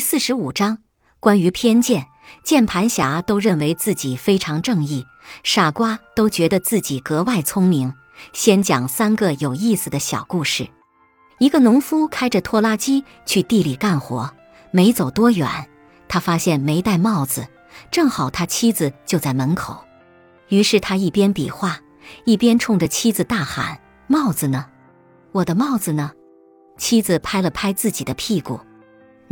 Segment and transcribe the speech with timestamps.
[0.00, 0.78] 四十五章
[1.20, 2.06] 关于偏见。
[2.44, 5.04] 键盘侠都认为自己非常正义，
[5.42, 7.92] 傻瓜都觉得自己格外聪明。
[8.32, 10.68] 先讲三个有意思的小故事。
[11.38, 14.32] 一个农夫开着拖拉机去地里干活，
[14.70, 15.68] 没走多远，
[16.06, 17.48] 他发现没戴帽子，
[17.90, 19.84] 正好他妻子就在门口。
[20.48, 21.80] 于是他一边比划，
[22.24, 24.66] 一边冲着妻子大喊：“帽子呢？
[25.32, 26.12] 我的帽子呢？”
[26.78, 28.60] 妻子拍了拍自己的屁股。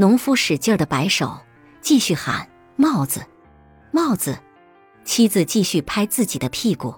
[0.01, 1.41] 农夫使劲的摆手，
[1.81, 2.49] 继续喊
[2.79, 3.27] ：“帽子，
[3.91, 4.39] 帽子！”
[5.05, 6.95] 妻子继续拍自己的屁股。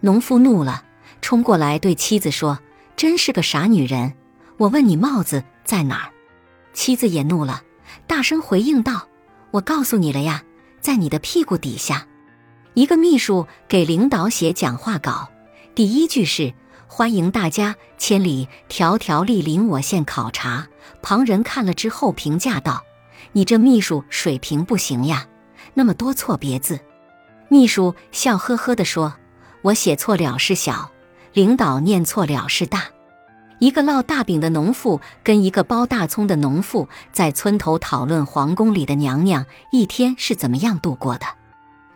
[0.00, 0.82] 农夫怒了，
[1.20, 2.58] 冲过来对妻子说
[2.96, 4.14] ：“真是个傻女人！
[4.56, 6.10] 我问你帽子在哪儿？”
[6.72, 7.62] 妻子也怒了，
[8.06, 9.06] 大声回应道
[9.52, 10.42] ：“我告诉你了呀，
[10.80, 12.06] 在你的屁股底下。”
[12.72, 15.28] 一个秘书给领导写讲话稿，
[15.74, 16.54] 第一句是。
[16.94, 20.68] 欢迎大家千里迢迢莅临我县考察。
[21.00, 22.84] 旁人看了之后评价道
[23.32, 25.26] ：“你这秘书水平不行呀，
[25.72, 26.78] 那么多错别字。”
[27.48, 29.14] 秘书笑呵呵地说
[29.64, 30.90] ：“我写错了是小，
[31.32, 32.84] 领导念错了是大。”
[33.58, 41.24] 一个烙大饼的农妇跟一个包大葱的农妇在村头讨论皇宫里的娘娘一天是怎么样度过的。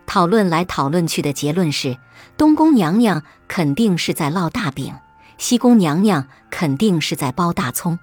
[0.06, 1.98] 讨论来讨论去的结论是，
[2.36, 4.94] 东宫娘娘肯定是在烙大饼，
[5.36, 7.98] 西宫娘娘肯定是在包大葱，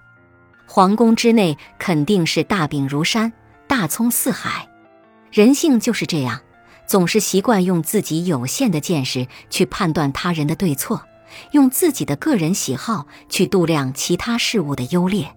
[0.67, 3.31] 皇宫之内肯定是大饼如山，
[3.67, 4.67] 大葱似海。
[5.31, 6.41] 人性就是这样，
[6.85, 11.01] 总是习惯用自己有限的见识去判断他人的对错，
[11.51, 15.33] 用自己的个人喜好去度量其他事物的优劣，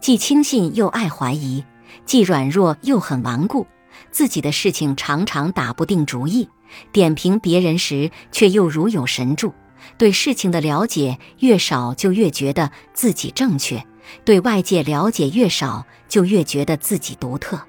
[0.00, 1.64] 既轻信又爱怀疑，
[2.04, 3.66] 既软弱又很顽固。
[4.10, 6.48] 自己的事情常常打不定主意，
[6.92, 9.52] 点评别人时却又如有神助。
[9.96, 13.78] 对事情的了解越少，就越觉得自己正确；
[14.24, 17.60] 对外界了解越少，就越觉得自己独特。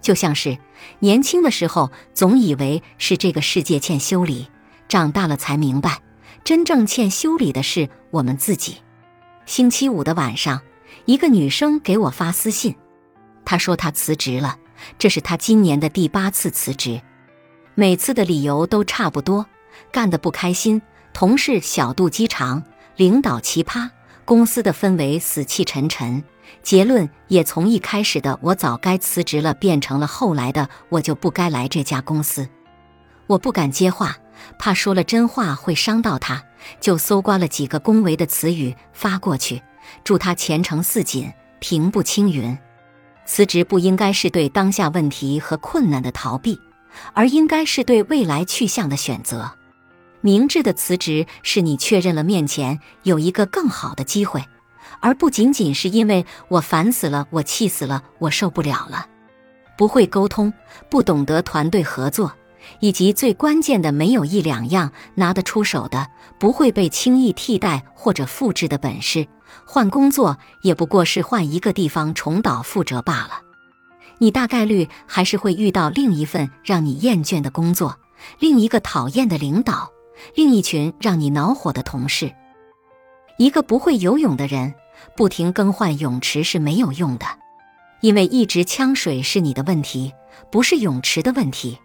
[0.00, 0.56] 就像是
[1.00, 4.48] 年轻的时候，总以为是这个世界欠修理，
[4.88, 6.00] 长大了才明白，
[6.44, 8.76] 真正欠修理的是我们自己。
[9.44, 10.62] 星期五的晚上，
[11.04, 12.76] 一个女生给我发私信，
[13.44, 14.56] 她说她辞职了。
[14.98, 17.00] 这是他今年的第八次辞职，
[17.74, 19.46] 每次的理由都差不多：
[19.92, 20.80] 干得不开心，
[21.12, 22.62] 同事小肚鸡肠，
[22.96, 23.90] 领导奇葩，
[24.24, 26.22] 公司的氛围死气沉沉。
[26.62, 32.48] 结论也从一开始的“我早该辞职了”变成了后来的“我就不该来这家公司”。
[33.28, 34.16] 我不敢接话，
[34.58, 36.42] 怕说了真话会伤到他，
[36.80, 39.62] 就搜刮了几个恭维的词语发过去，
[40.02, 42.58] 祝他前程似锦，平步青云。
[43.30, 46.60] 辞职不应该是对当下问题和困难的逃避，
[47.12, 49.52] 而应该是对未来去向的选择。
[50.20, 54.44] 明智的辞职是你确认了面前有一个更好的机会，
[54.98, 59.06] 而不仅仅是因为我烦死了，我气死了，我受不了了。
[59.78, 60.52] 不会沟通，
[60.90, 62.32] 不懂得团队合作，
[62.80, 66.06] 以及最关键的，没有一两样拿得出手的，
[66.38, 69.26] 不会被轻易替代或者复制的本事。
[69.64, 73.42] 换工作也不过是换一个地方重蹈覆辙罢了，
[74.18, 77.98] 你大概率还是会遇到另一份让你厌倦的工作，
[78.38, 79.90] 另一个讨厌的领导，
[80.34, 82.32] 另一群让你恼火的同事。
[83.38, 84.74] 一个不会游泳的人，
[85.16, 87.26] 不停更换泳池是没有用的，
[88.00, 90.12] 因为一直呛水是你的问题，
[90.52, 91.78] 不是泳池的问题。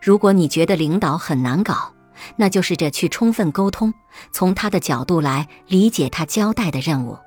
[0.00, 1.92] 如果你觉得领导很难搞，
[2.36, 3.92] 那就试着去充分沟通，
[4.32, 7.18] 从他的角度来理解他交代的任务。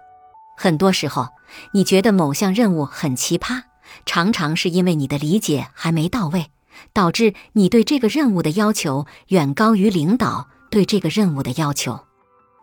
[0.58, 1.28] 很多时候，
[1.74, 3.64] 你觉得某项任务很奇葩，
[4.06, 6.48] 常常是因为你的理解还没到位，
[6.94, 12.00] 导致你对这个任务的要求远高于领导对这个任务的要求。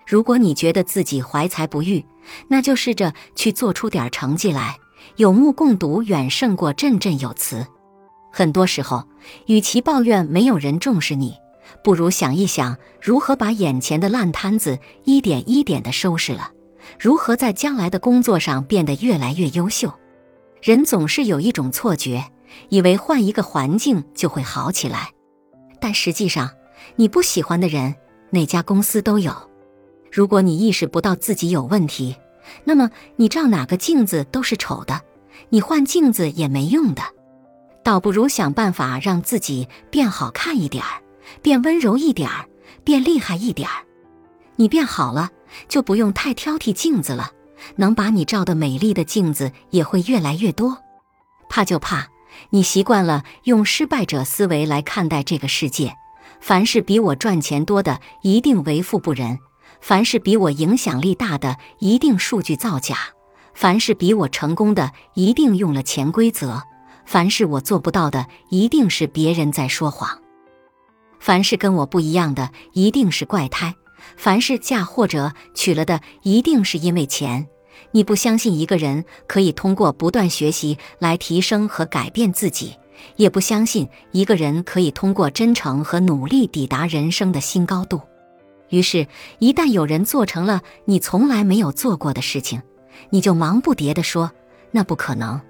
[0.06, 2.04] 如果你觉得自己怀才不遇，
[2.48, 4.78] 那就试着去做出点成绩来。
[5.16, 7.66] 有目共睹远胜过振振有词。
[8.36, 9.02] 很多时候，
[9.46, 11.38] 与其抱怨没有人重视你。
[11.82, 16.50] 不如想一想，如何把眼前的烂摊子一点一点的收拾了，
[17.00, 19.90] 如何在将来的工作上变得越来越优秀。
[20.60, 22.26] 人总是有一种错觉，
[22.68, 25.12] 以为换一个环境就会好起来，
[25.80, 26.50] 但实际上，
[26.96, 27.94] 你不喜欢的人，
[28.28, 29.32] 哪家公司都有。
[30.12, 32.14] 如果你意识不到自己有问题，
[32.64, 35.00] 那么你照哪个镜子都是丑的，
[35.48, 37.02] 你换镜子也没用的，
[37.86, 41.00] 倒不如想办法让自己变好看一点儿。
[41.40, 42.48] 变温柔一点儿，
[42.82, 43.86] 变厉害一点儿，
[44.56, 45.30] 你变好了，
[45.68, 47.30] 就不用太挑剔镜子了。
[47.76, 50.78] 能把你照的美丽的镜子也会越来越多。
[51.48, 52.08] 怕就怕
[52.50, 55.94] 你习惯了用失败者思维来看待这个世界。
[56.40, 59.36] 凡是比我赚钱多的，一定为富不仁；
[59.80, 62.96] 凡是比我影响力大的，一定数据造假；
[63.54, 66.62] 凡是比我成功的，一定用了潜规则；
[67.06, 70.18] 凡是我做不到的，一定是别人在说谎；
[71.20, 73.72] 凡是跟我不一样的，一定是怪胎；
[74.16, 77.46] 凡是嫁或者娶了的，一定是因为钱。
[77.92, 82.74] 你不相信一个人可以通过不断学习来提升和改变自己，
[83.16, 88.00] 也不相信一个人可以通过真诚和努力抵达人生的新高度。
[88.70, 89.06] 于是，
[89.38, 92.60] 一旦有人做成了你从来没有做过的事情，
[93.10, 94.32] 你就忙不迭地说
[94.72, 95.40] ：“那不可能。”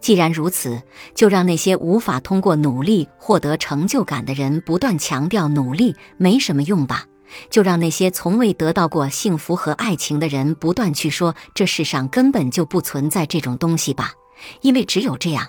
[0.00, 0.82] 既然如此，
[1.14, 7.04] 就让那些无法通过努力获得成就感的人不断强调努力没什么用吧。
[7.50, 14.12] 就让那些从未得到过幸福和爱情的人不断去说这世上根本就不存在这种东西吧，
[14.60, 15.44] 因为只有这样，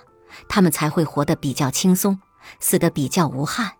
[0.48, 2.18] 他们才会活得比较轻松，
[2.58, 3.77] 死得比较无憾。